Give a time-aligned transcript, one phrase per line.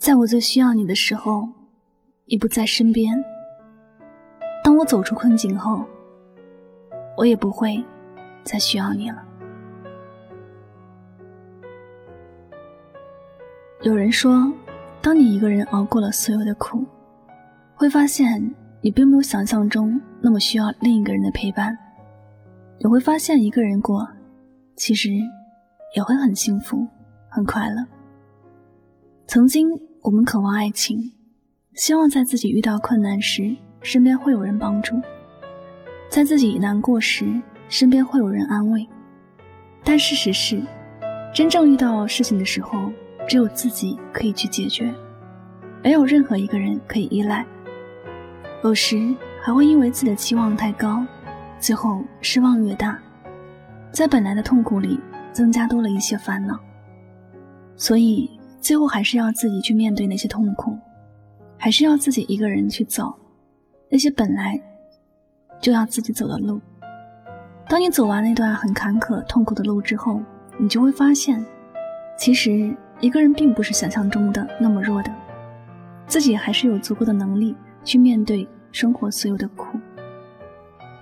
[0.00, 1.46] 在我最需要你的时候，
[2.24, 3.14] 你不在身边；
[4.64, 5.84] 当我走出困境后，
[7.18, 7.84] 我也不会
[8.42, 9.22] 再需要你了。
[13.82, 14.50] 有人说，
[15.02, 16.82] 当你一个人熬过了所有的苦，
[17.74, 21.76] 会发现你并没有想象中那么需要另一个人的陪伴。
[22.78, 24.08] 你会发现，一个人过，
[24.76, 25.10] 其实
[25.94, 26.88] 也会很幸福、
[27.28, 27.86] 很快乐。
[29.26, 29.68] 曾经。
[30.02, 31.12] 我们渴望爱情，
[31.74, 34.96] 希望在自己遇到困难时，身边会有人帮助；
[36.08, 37.26] 在自己难过时，
[37.68, 38.88] 身边会有人安慰。
[39.84, 40.62] 但事实是，
[41.34, 42.90] 真正遇到事情的时候，
[43.28, 44.90] 只有自己可以去解决，
[45.84, 47.44] 没有任何一个人可以依赖。
[48.64, 51.04] 有时还会因为自己的期望太高，
[51.58, 52.98] 最后失望越大，
[53.92, 54.98] 在本来的痛苦里
[55.30, 56.58] 增加多了一些烦恼。
[57.76, 58.39] 所以。
[58.60, 60.76] 最后还是要自己去面对那些痛苦，
[61.56, 63.14] 还是要自己一个人去走
[63.88, 64.60] 那些本来
[65.60, 66.60] 就要自己走的路。
[67.68, 70.20] 当你走完那段很坎坷、痛苦的路之后，
[70.58, 71.44] 你就会发现，
[72.18, 75.10] 其实一个人并不是想象中的那么弱的，
[76.06, 79.78] 自己还是有足够的能力去面对生活所有的苦。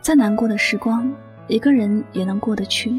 [0.00, 1.12] 再难过的时光，
[1.48, 2.98] 一个人也能过得去。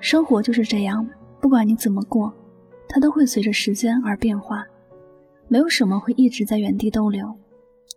[0.00, 1.06] 生活就是这样，
[1.40, 2.32] 不管你怎么过。
[2.88, 4.64] 它都会随着时间而变化，
[5.48, 7.36] 没有什么会一直在原地逗留。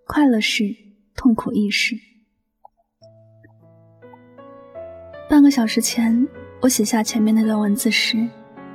[0.05, 0.63] 快乐是，
[1.15, 1.95] 痛苦亦是。
[5.29, 6.27] 半个小时前，
[6.61, 8.27] 我写下前面那段文字时，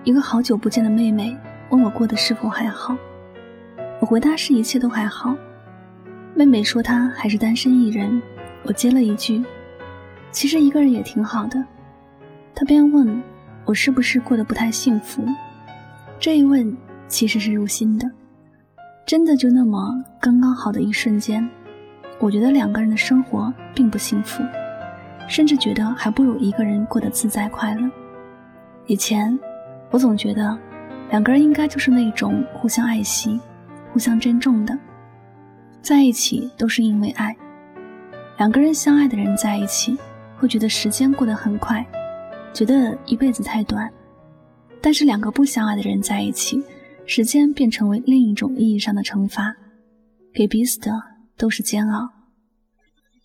[0.04, 1.36] 一个好久不见的妹妹
[1.70, 2.96] 问我过得是否还好。
[4.00, 5.34] 我回答是一切都还好。
[6.34, 8.20] 妹妹说她还是单身一人。
[8.64, 9.42] 我接了一句，
[10.30, 11.64] 其实一个人也挺好的。
[12.54, 13.22] 她便问
[13.64, 15.24] 我是不是过得不太幸福。
[16.22, 16.72] 这一问
[17.08, 18.08] 其实是入心的，
[19.04, 21.44] 真的就那么刚刚好的一瞬间，
[22.20, 24.40] 我觉得两个人的生活并不幸福，
[25.28, 27.90] 甚至觉得还不如一个人过得自在快乐。
[28.86, 29.36] 以前
[29.90, 30.56] 我总觉得
[31.10, 33.40] 两个人应该就是那种互相爱惜、
[33.92, 34.78] 互相珍重的，
[35.80, 37.36] 在一起都是因为爱。
[38.38, 39.98] 两个人相爱的人在一起，
[40.38, 41.84] 会觉得时间过得很快，
[42.54, 43.90] 觉得一辈子太短。
[44.82, 46.60] 但是两个不相爱的人在一起，
[47.06, 49.54] 时间便成为另一种意义上的惩罚，
[50.34, 50.90] 给彼此的
[51.38, 52.10] 都是煎熬。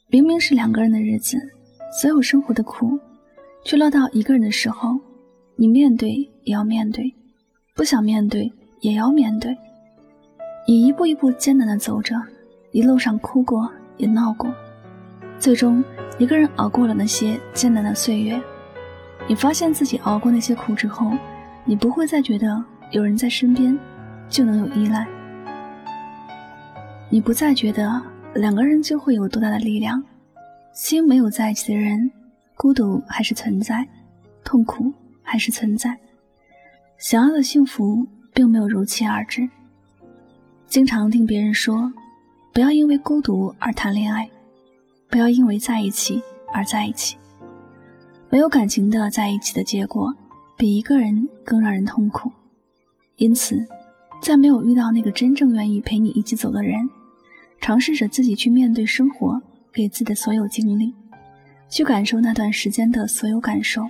[0.10, 1.36] 明明是两个人的日子，
[2.00, 3.00] 所有生活的苦，
[3.66, 5.00] 却落到一个人的时候，
[5.58, 6.12] 你面对
[6.44, 7.12] 也要面对，
[7.76, 9.58] 不想面对也要面对。
[10.68, 12.16] 你一步一步艰难的走着，
[12.72, 13.68] 一路上哭过
[13.98, 14.54] 也闹过，
[15.40, 15.84] 最终
[16.20, 18.40] 一个人熬过了那些艰难的岁月。
[19.28, 21.12] 你发现自己熬过那些苦之后。
[21.70, 23.78] 你不会再觉得有人在身边
[24.30, 25.06] 就能有依赖，
[27.10, 28.02] 你不再觉得
[28.36, 30.02] 两个人就会有多大的力量。
[30.72, 32.10] 心没有在一起的人，
[32.56, 33.86] 孤独还是存在，
[34.46, 35.98] 痛苦还是存在。
[36.98, 39.50] 想要的幸福并没有如期而至。
[40.68, 41.92] 经常听别人说，
[42.54, 44.30] 不要因为孤独而谈恋爱，
[45.10, 46.22] 不要因为在一起
[46.54, 47.18] 而在一起。
[48.30, 50.16] 没有感情的在一起的结果。
[50.58, 52.32] 比一个人更让人痛苦，
[53.18, 53.64] 因此，
[54.20, 56.90] 在没有遇到那个真正愿意陪你一起走的人，
[57.62, 59.40] 尝试着自己去面对生活
[59.72, 60.92] 给自己的所有经历，
[61.70, 63.88] 去感受那段时间的所有感受，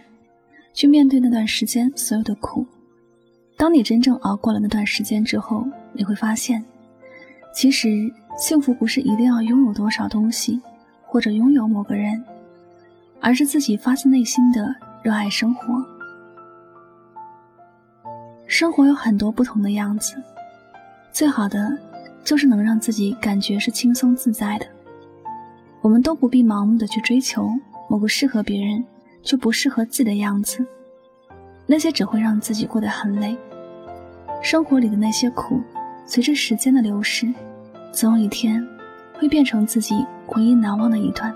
[0.73, 2.66] 去面对那段时间所有的苦。
[3.56, 6.61] 当你真正熬过了那段时间之后，你会发现，
[7.56, 10.61] 其实幸福不是一定要拥有多少东西，
[11.06, 12.22] 或者拥有某个人，
[13.22, 15.81] 而是自己发自内心的热爱生活。
[18.59, 20.16] 生活有很多不同的样子，
[21.12, 21.78] 最好的
[22.23, 24.66] 就是能让自己感觉是轻松自在的。
[25.79, 27.51] 我们都不必盲目的去追求
[27.88, 28.84] 某个适合别人
[29.22, 30.66] 却不适合自己的样子，
[31.68, 33.38] 那些只会让自己过得很累。
[34.42, 35.62] 生活里的那些苦，
[36.07, 37.31] 随着时间的流逝，
[37.92, 38.68] 总有一天
[39.19, 41.31] 会变成自己回忆难忘的一段。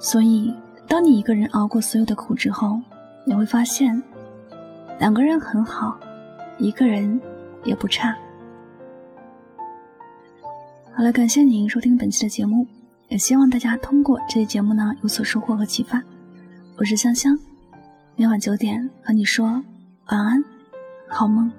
[0.00, 0.52] 所以，
[0.88, 2.80] 当你一个人熬过所有的苦之后，
[3.24, 4.02] 你会发现。
[5.02, 5.98] 两个人很好，
[6.58, 7.20] 一个人
[7.64, 8.16] 也不差。
[10.94, 12.64] 好了，感谢您收听本期的节目，
[13.08, 16.00] 也希望大家通过这期节目呢有所收获和启发。
[16.76, 17.36] 我是香香，
[18.14, 19.60] 每晚九点和你说
[20.06, 20.44] 晚安，
[21.08, 21.50] 好梦。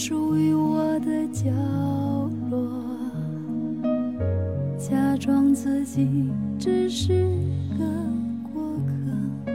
[0.00, 1.50] 属于我的角
[2.50, 2.58] 落，
[4.78, 7.12] 假装自己只是
[7.78, 7.84] 个
[8.50, 9.52] 过客。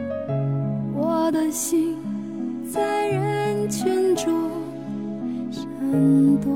[0.93, 1.95] 我的心
[2.63, 4.31] 在人群中
[5.49, 5.65] 闪
[6.39, 6.53] 躲，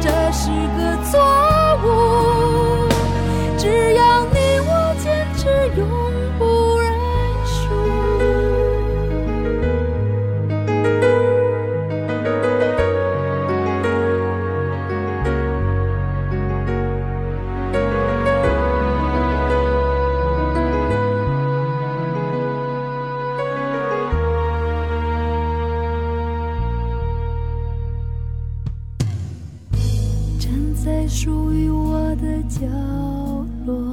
[0.00, 1.47] 这是个错。
[31.20, 32.64] 属于我的角
[33.66, 33.92] 落，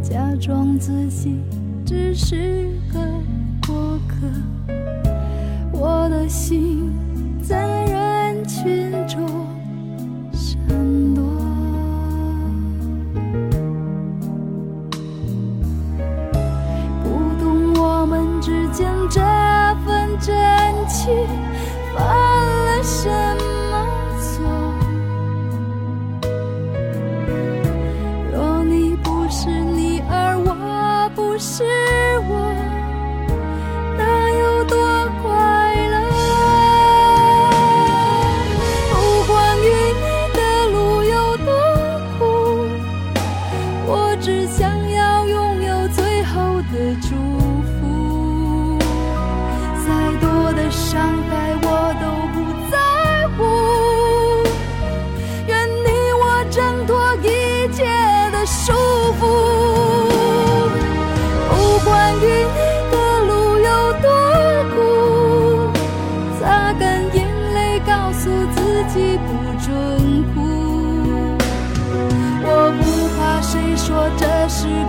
[0.00, 1.36] 假装自己
[1.84, 2.98] 只是个
[3.66, 4.26] 过客。
[5.72, 6.90] 我的心
[7.42, 9.20] 在人群中
[10.32, 10.58] 闪
[11.14, 11.22] 躲，
[17.04, 19.20] 不懂我们之间这
[19.84, 20.34] 份真
[20.88, 21.12] 情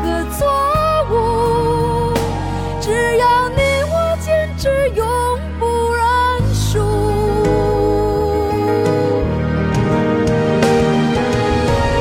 [0.03, 0.47] 个错
[1.11, 1.13] 误，
[2.79, 5.05] 只要你我坚持，永
[5.59, 6.01] 不认
[6.53, 6.79] 输。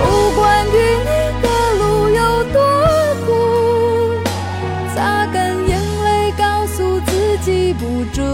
[0.03, 0.05] 不
[0.39, 0.69] 管与
[1.05, 1.11] 你
[1.43, 1.47] 的
[1.79, 1.81] 路
[2.11, 2.21] 有
[2.53, 2.57] 多
[3.27, 3.29] 苦，
[4.95, 5.37] 擦干
[5.69, 5.71] 眼
[6.05, 8.25] 泪，告诉自己不准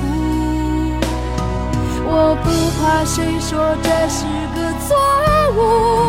[2.04, 2.46] 我不
[2.78, 4.90] 怕谁说这是个错
[5.56, 6.01] 误。